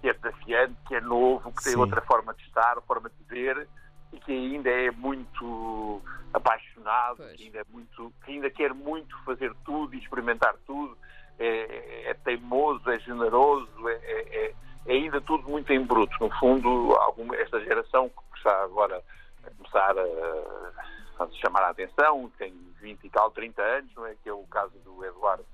que 0.00 0.08
é 0.08 0.14
desafiante, 0.14 0.74
que 0.86 0.94
é 0.94 1.00
novo, 1.00 1.52
que 1.52 1.64
tem 1.64 1.72
Sim. 1.72 1.80
outra 1.80 2.00
forma 2.02 2.32
de 2.34 2.42
estar, 2.44 2.80
forma 2.82 3.10
de 3.10 3.24
ver, 3.24 3.68
e 4.12 4.20
que 4.20 4.32
ainda 4.32 4.70
é 4.70 4.90
muito 4.92 6.00
apaixonado, 6.32 7.16
que 7.34 7.44
ainda, 7.44 7.58
é 7.58 7.64
muito, 7.68 8.12
que 8.24 8.32
ainda 8.32 8.50
quer 8.50 8.72
muito 8.72 9.16
fazer 9.24 9.52
tudo 9.64 9.94
e 9.94 9.98
experimentar 9.98 10.54
tudo, 10.66 10.96
é, 11.38 12.10
é 12.10 12.14
teimoso, 12.14 12.88
é 12.90 12.98
generoso, 13.00 13.88
é, 13.88 13.92
é, 13.92 14.46
é, 14.46 14.54
é, 14.86 14.92
ainda 14.92 15.20
tudo 15.20 15.48
muito 15.48 15.72
em 15.72 15.84
bruto. 15.84 16.14
No 16.20 16.30
fundo, 16.38 16.94
alguma, 17.00 17.34
esta 17.36 17.60
geração 17.60 18.08
que 18.08 18.38
está 18.38 18.62
agora 18.62 19.02
a 19.44 19.50
começar 19.50 19.94
a, 19.98 21.24
a 21.24 21.28
chamar 21.32 21.62
a 21.62 21.70
atenção, 21.70 22.30
tem 22.38 22.54
20 22.80 23.04
e 23.04 23.10
tal, 23.10 23.30
30 23.32 23.60
anos, 23.62 23.94
não 23.94 24.06
é? 24.06 24.14
que 24.22 24.28
é 24.28 24.32
o 24.32 24.44
caso 24.44 24.72
do 24.84 25.04
Eduardo 25.04 25.44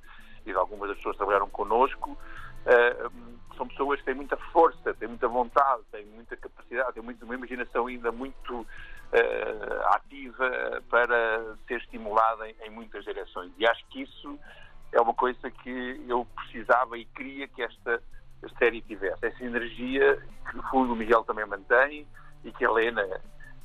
de 0.52 0.58
algumas 0.58 0.88
das 0.88 0.96
pessoas 0.98 1.16
trabalharam 1.16 1.48
connosco, 1.48 2.10
uh, 2.12 3.34
são 3.56 3.68
pessoas 3.68 4.00
que 4.00 4.06
têm 4.06 4.14
muita 4.14 4.36
força, 4.52 4.94
têm 4.94 5.08
muita 5.08 5.28
vontade, 5.28 5.82
têm 5.90 6.04
muita 6.06 6.36
capacidade, 6.36 6.92
têm 6.92 7.02
muito, 7.02 7.24
uma 7.24 7.34
imaginação 7.34 7.86
ainda 7.86 8.10
muito 8.10 8.60
uh, 8.60 9.86
ativa 9.94 10.82
para 10.88 11.56
ser 11.66 11.78
estimulada 11.78 12.48
em, 12.48 12.54
em, 12.62 12.70
muitas 12.70 13.04
direções. 13.04 13.52
E 13.58 13.66
acho 13.66 13.84
que 13.88 14.02
isso 14.02 14.38
é 14.92 15.00
uma 15.00 15.14
coisa 15.14 15.50
que 15.50 16.04
eu 16.08 16.26
precisava 16.34 16.98
e 16.98 17.04
queria 17.06 17.48
que 17.48 17.62
esta 17.62 18.02
série 18.58 18.80
tivesse. 18.82 19.24
Essa 19.24 19.44
energia 19.44 20.20
que, 20.50 20.56
no 20.56 20.62
fundo, 20.64 20.92
o 20.92 20.96
Miguel 20.96 21.24
também 21.24 21.46
mantém 21.46 22.06
e 22.44 22.52
que 22.52 22.64
a 22.64 22.68
Helena, 22.68 23.20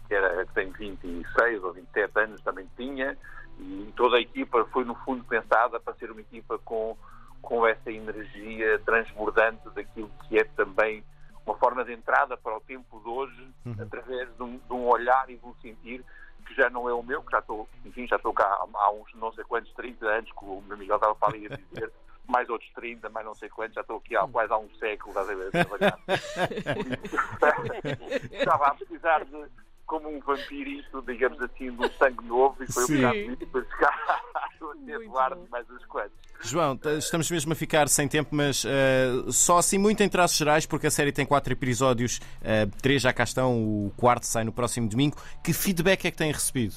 que, 0.07 0.13
era, 0.13 0.45
que 0.45 0.53
tem 0.53 0.71
26 0.71 1.63
ou 1.63 1.73
27 1.73 2.19
anos, 2.19 2.41
também 2.41 2.69
tinha. 2.77 3.17
E 3.59 3.91
toda 3.95 4.17
a 4.17 4.21
equipa 4.21 4.65
foi, 4.71 4.85
no 4.85 4.95
fundo, 4.95 5.23
pensada 5.23 5.79
para 5.79 5.93
ser 5.95 6.11
uma 6.11 6.21
equipa 6.21 6.57
com 6.59 6.95
com 7.41 7.65
essa 7.65 7.91
energia 7.91 8.79
transbordante 8.79 9.69
daquilo 9.71 10.11
que 10.27 10.37
é 10.37 10.43
também 10.43 11.03
uma 11.45 11.57
forma 11.57 11.83
de 11.83 11.93
entrada 11.93 12.37
para 12.37 12.57
o 12.57 12.61
tempo 12.61 12.99
de 12.99 13.09
hoje, 13.09 13.47
uhum. 13.65 13.75
através 13.79 14.29
de 14.35 14.43
um, 14.43 14.57
de 14.57 14.73
um, 14.73 14.87
olhar 14.87 15.29
e 15.29 15.37
de 15.37 15.45
um 15.45 15.55
sentir 15.55 16.03
que 16.45 16.53
já 16.53 16.69
não 16.69 16.87
é 16.87 16.93
o 16.93 17.01
meu, 17.01 17.23
que 17.23 17.31
já 17.31 17.39
estou, 17.39 17.67
enfim, 17.85 18.07
já 18.07 18.17
estou 18.17 18.33
cá 18.33 18.45
há 18.73 18.91
uns 18.91 19.13
não 19.15 19.31
sei 19.33 19.43
quantos, 19.43 19.73
30 19.73 20.05
anos, 20.05 20.31
que 20.31 20.45
o 20.45 20.61
meu 20.67 20.77
Miguel 20.77 20.95
estava 20.95 21.15
para 21.15 21.29
ali 21.29 21.47
a 21.47 21.55
dizer, 21.55 21.91
mais 22.27 22.47
outros 22.49 22.71
30, 22.73 23.09
mais 23.09 23.25
não 23.25 23.33
sei 23.33 23.49
quantos, 23.49 23.73
já 23.73 23.81
estou 23.81 23.97
aqui 23.97 24.15
há 24.15 24.27
quase 24.27 24.53
há 24.53 24.57
um 24.57 24.69
século 24.75 25.17
a 25.17 25.23
trabalhar. 25.23 25.99
estava 28.31 28.67
a 28.67 28.75
precisar 28.75 29.25
de 29.25 29.49
como 29.89 30.07
um 30.07 30.19
vampirito, 30.19 31.01
digamos 31.01 31.41
assim, 31.41 31.71
um 31.71 31.89
sangue 31.97 32.23
novo 32.25 32.63
e 32.63 32.71
foi 32.71 32.83
obrigado 32.83 33.47
para 33.47 33.63
ficar 33.63 34.21
a 34.35 34.49
Eduardo 34.87 35.47
mais 35.49 35.67
uns 35.69 35.83
quantos. 35.85 36.11
João, 36.41 36.79
estamos 36.99 37.29
mesmo 37.29 37.51
a 37.51 37.55
ficar 37.55 37.89
sem 37.89 38.07
tempo, 38.07 38.29
mas 38.33 38.63
uh, 38.63 39.31
só 39.31 39.57
assim 39.57 39.79
muito 39.79 40.03
em 40.03 40.07
traços 40.07 40.37
gerais, 40.37 40.65
porque 40.65 40.87
a 40.87 40.91
série 40.91 41.11
tem 41.11 41.25
quatro 41.25 41.51
episódios, 41.51 42.19
uh, 42.41 42.69
três 42.81 43.01
já 43.01 43.11
cá 43.11 43.23
estão, 43.23 43.57
o 43.57 43.91
quarto 43.97 44.25
sai 44.25 44.43
no 44.43 44.51
próximo 44.51 44.87
domingo. 44.87 45.17
Que 45.43 45.53
feedback 45.53 46.05
é 46.05 46.11
que 46.11 46.17
têm 46.17 46.31
recebido? 46.31 46.75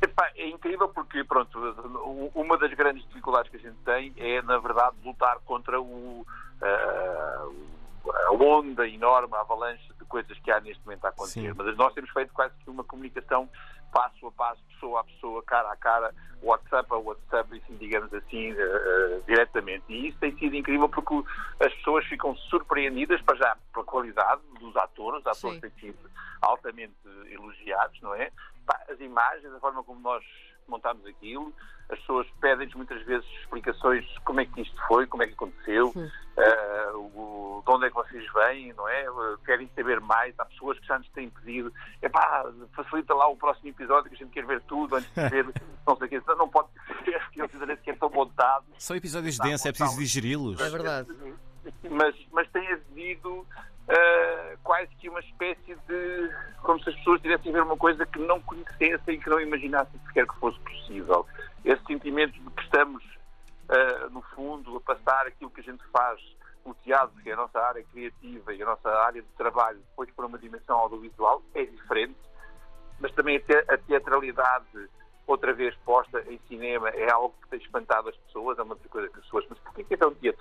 Epá, 0.00 0.30
é 0.36 0.48
incrível 0.48 0.88
porque, 0.88 1.24
pronto, 1.24 1.58
uma 2.34 2.56
das 2.56 2.72
grandes 2.74 3.04
dificuldades 3.08 3.50
que 3.50 3.56
a 3.56 3.60
gente 3.60 3.76
tem 3.84 4.14
é, 4.16 4.40
na 4.42 4.56
verdade, 4.58 4.96
lutar 5.04 5.38
contra 5.40 5.80
o, 5.80 6.24
uh, 6.62 7.54
a 8.08 8.32
onda 8.32 8.88
enorme, 8.88 9.34
a 9.34 9.40
avalanche 9.40 9.92
de 9.98 10.04
coisas 10.06 10.38
que 10.38 10.50
há 10.50 10.60
neste 10.60 10.84
momento 10.84 11.04
a 11.04 11.08
acontecer. 11.08 11.52
Sim. 11.52 11.54
Mas 11.56 11.76
nós 11.76 11.92
temos 11.94 12.10
feito 12.10 12.32
quase 12.32 12.54
que 12.62 12.70
uma 12.70 12.84
comunicação 12.84 13.48
passo 13.92 14.26
a 14.26 14.32
passo, 14.32 14.62
pessoa 14.72 15.00
a 15.00 15.04
pessoa, 15.04 15.42
cara 15.42 15.72
a 15.72 15.76
cara, 15.76 16.14
WhatsApp 16.42 16.88
a 16.92 16.96
WhatsApp, 16.96 17.56
assim, 17.56 17.76
digamos 17.76 18.12
assim, 18.14 18.52
uh, 18.52 18.56
uh, 18.56 19.22
diretamente. 19.26 19.84
E 19.88 20.08
isso 20.08 20.18
tem 20.18 20.36
sido 20.38 20.56
incrível 20.56 20.88
porque 20.88 21.14
as 21.60 21.72
pessoas 21.74 22.04
ficam 22.06 22.34
surpreendidas, 22.36 23.20
para 23.22 23.36
já, 23.36 23.56
pela 23.72 23.84
qualidade 23.84 24.40
dos 24.58 24.76
atores, 24.76 25.20
os 25.20 25.26
atores 25.26 25.60
têm 25.60 25.70
sido 25.80 26.10
altamente 26.40 26.94
elogiados, 27.30 28.00
não 28.00 28.14
é? 28.14 28.30
As 28.88 29.00
imagens, 29.00 29.52
a 29.52 29.60
forma 29.60 29.82
como 29.82 30.00
nós 30.00 30.24
montámos 30.70 31.04
aquilo, 31.06 31.52
as 31.90 31.98
pessoas 32.00 32.26
pedem-nos 32.40 32.74
muitas 32.74 33.02
vezes 33.04 33.26
explicações 33.40 34.04
de 34.04 34.20
como 34.20 34.40
é 34.40 34.46
que 34.46 34.60
isto 34.60 34.76
foi, 34.86 35.06
como 35.06 35.22
é 35.22 35.26
que 35.26 35.32
aconteceu, 35.32 35.88
uh, 35.88 36.96
o, 36.96 37.62
de 37.64 37.72
onde 37.72 37.86
é 37.86 37.88
que 37.88 37.94
vocês 37.94 38.24
vêm, 38.32 38.72
não 38.74 38.88
é? 38.88 39.10
Uh, 39.10 39.38
querem 39.44 39.68
saber 39.74 40.00
mais. 40.00 40.34
Há 40.38 40.44
pessoas 40.44 40.78
que 40.78 40.86
já 40.86 40.98
nos 40.98 41.08
têm 41.10 41.28
pedido, 41.28 41.72
epá, 42.00 42.44
facilita 42.74 43.14
lá 43.14 43.28
o 43.28 43.36
próximo 43.36 43.68
episódio 43.68 44.08
que 44.08 44.14
a 44.14 44.18
gente 44.18 44.30
quer 44.30 44.46
ver 44.46 44.60
tudo 44.62 44.96
antes 44.96 45.10
de 45.12 45.28
ver, 45.28 45.46
não 45.86 45.96
sei 45.96 46.06
o 46.06 46.10
que, 46.10 46.34
não 46.34 46.48
pode 46.48 46.68
ser, 47.04 47.28
que 47.30 47.42
eles 47.42 47.80
que 47.80 47.90
é 47.90 47.94
tão 47.96 48.10
montado. 48.10 48.64
São 48.78 48.96
episódios 48.96 49.38
densos, 49.38 49.66
é 49.66 49.72
preciso 49.72 49.98
digeri-los. 49.98 50.60
É 50.60 50.70
verdade. 50.70 51.08
Mas, 51.90 52.14
mas 52.32 52.48
tem 52.50 52.66
havido 52.72 53.46
uh, 53.90 54.58
quase 54.62 54.88
que 54.96 55.08
uma 55.08 55.20
espécie 55.20 55.74
de. 55.88 56.30
como 56.62 56.82
se 56.82 56.90
as 56.90 56.96
pessoas 56.96 57.20
tivessem 57.20 57.50
a 57.50 57.54
ver 57.54 57.62
uma 57.62 57.76
coisa 57.76 58.06
que 58.06 58.18
não 58.18 58.40
conhecessem, 58.40 59.20
que 59.20 59.28
não 59.28 59.40
imaginassem 59.40 60.00
sequer 60.06 60.26
que 60.26 60.36
fosse 60.36 60.58
possível. 60.60 61.26
Esse 61.64 61.82
sentimento 61.84 62.32
de 62.32 62.50
que 62.50 62.62
estamos, 62.62 63.04
uh, 63.04 64.10
no 64.10 64.22
fundo, 64.34 64.76
a 64.76 64.80
passar 64.80 65.26
aquilo 65.26 65.50
que 65.50 65.60
a 65.60 65.64
gente 65.64 65.84
faz 65.92 66.20
no 66.64 66.74
teatro, 66.74 67.14
que 67.22 67.30
é 67.30 67.32
a 67.32 67.36
nossa 67.36 67.58
área 67.58 67.82
criativa 67.84 68.54
e 68.54 68.62
a 68.62 68.66
nossa 68.66 68.88
área 68.88 69.22
de 69.22 69.28
trabalho, 69.36 69.78
depois 69.78 70.10
para 70.10 70.26
uma 70.26 70.38
dimensão 70.38 70.76
audiovisual, 70.78 71.42
é 71.54 71.64
diferente, 71.64 72.18
mas 73.00 73.12
também 73.12 73.42
a 73.68 73.78
teatralidade 73.78 74.88
outra 75.26 75.54
vez 75.54 75.74
posta 75.84 76.22
em 76.28 76.38
cinema 76.48 76.88
é 76.90 77.10
algo 77.10 77.34
que 77.42 77.48
tem 77.50 77.60
espantado 77.60 78.08
as 78.08 78.16
pessoas, 78.16 78.58
é 78.58 78.62
uma 78.62 78.76
coisa 78.76 79.08
que 79.08 79.18
as 79.18 79.24
pessoas, 79.24 79.46
mas 79.48 79.58
porquê 79.60 79.84
que 79.84 79.94
é 79.94 79.96
tão 79.96 80.14
teatral? 80.14 80.39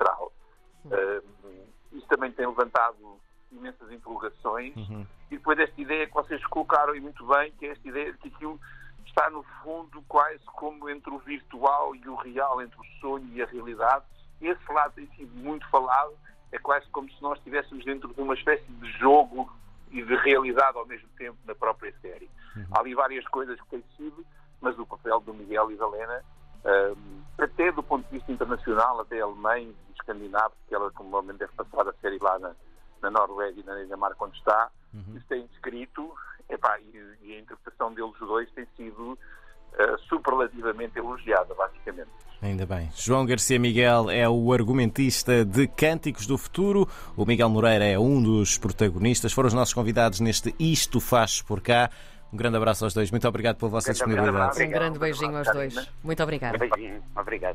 Imensas 3.89 3.91
interrogações. 3.91 4.75
Uhum. 4.75 5.05
E 5.31 5.37
depois 5.37 5.59
esta 5.59 5.81
ideia 5.81 6.07
que 6.07 6.13
vocês 6.13 6.43
colocaram 6.47 6.95
e 6.95 6.99
muito 6.99 7.25
bem, 7.25 7.51
que 7.53 7.65
é 7.65 7.71
esta 7.71 7.87
ideia 7.87 8.11
de 8.13 8.17
que 8.19 8.27
aquilo 8.29 8.59
está 9.05 9.29
no 9.29 9.43
fundo 9.63 10.01
quase 10.07 10.39
como 10.45 10.89
entre 10.89 11.11
o 11.11 11.19
virtual 11.19 11.95
e 11.95 12.07
o 12.07 12.15
real, 12.15 12.61
entre 12.61 12.79
o 12.79 12.85
sonho 12.99 13.27
e 13.33 13.41
a 13.41 13.45
realidade. 13.45 14.05
Esse 14.41 14.71
lado 14.71 14.93
tem 14.93 15.07
sido 15.15 15.35
muito 15.35 15.67
falado, 15.69 16.13
é 16.51 16.57
quase 16.57 16.87
como 16.89 17.09
se 17.11 17.21
nós 17.21 17.37
estivéssemos 17.39 17.83
dentro 17.83 18.13
de 18.13 18.21
uma 18.21 18.33
espécie 18.33 18.71
de 18.71 18.91
jogo 18.93 19.51
e 19.91 20.01
de 20.01 20.15
realidade 20.17 20.77
ao 20.77 20.85
mesmo 20.85 21.09
tempo 21.17 21.37
na 21.45 21.55
própria 21.55 21.93
série. 22.01 22.29
Uhum. 22.55 22.65
Há 22.71 22.79
ali 22.79 22.93
várias 22.93 23.27
coisas 23.27 23.59
que 23.61 23.67
têm 23.67 23.83
sido, 23.97 24.25
mas 24.61 24.77
o 24.77 24.85
papel 24.85 25.19
do 25.21 25.33
Miguel 25.33 25.71
e 25.71 25.75
da 25.75 25.85
Helena, 25.87 26.23
um, 26.65 27.21
até 27.37 27.71
do 27.71 27.81
ponto 27.81 28.05
de 28.05 28.17
vista 28.17 28.31
internacional, 28.31 28.99
até 29.01 29.19
alemão 29.19 29.57
e 29.57 29.75
escandinavo, 29.93 30.53
que 30.67 30.75
ela 30.75 30.91
provavelmente 30.91 31.39
deve 31.39 31.53
passar 31.53 31.87
a 31.87 31.93
série 31.93 32.19
lá 32.19 32.37
na, 32.39 32.53
na 33.01 33.09
Noruega 33.09 33.59
e 33.59 33.63
na 33.63 33.75
Dinamarca 33.75 34.25
onde 34.25 34.37
está, 34.37 34.69
uhum. 34.93 35.15
isso 35.15 35.25
tem 35.27 35.45
escrito, 35.53 36.13
epá, 36.49 36.79
e, 36.79 36.97
e, 37.23 37.35
a 37.35 37.39
interpretação 37.39 37.93
deles 37.93 38.17
dois 38.19 38.49
tem 38.51 38.65
sido 38.75 39.13
uh, 39.13 39.99
superlativamente 40.07 40.97
elogiada, 40.97 41.53
basicamente. 41.53 42.09
Ainda 42.41 42.65
bem. 42.65 42.89
João 42.95 43.25
Garcia 43.25 43.59
Miguel 43.59 44.09
é 44.09 44.27
o 44.27 44.53
argumentista 44.53 45.43
de 45.43 45.67
Cânticos 45.67 46.25
do 46.25 46.37
Futuro. 46.37 46.87
O 47.17 47.25
Miguel 47.25 47.49
Moreira 47.49 47.83
é 47.83 47.99
um 47.99 48.21
dos 48.23 48.57
protagonistas. 48.57 49.33
Foram 49.33 49.47
os 49.47 49.53
nossos 49.53 49.73
convidados 49.73 50.21
neste 50.21 50.55
Isto 50.57 51.01
Faz 51.01 51.41
Por 51.41 51.59
Cá. 51.59 51.89
Um 52.31 52.37
grande 52.37 52.55
abraço 52.55 52.85
aos 52.85 52.93
dois. 52.93 53.11
Muito 53.11 53.27
obrigado 53.27 53.57
pela 53.57 53.71
vossa 53.71 53.91
disponibilidade. 53.91 54.63
Um 54.63 54.69
grande 54.69 54.99
beijinho 54.99 55.35
aos 55.35 55.51
dois. 55.51 55.91
Muito 56.03 56.23
obrigado. 56.23 56.55
Um 56.55 56.59
beijinho. 56.59 57.03
Obrigado. 57.15 57.47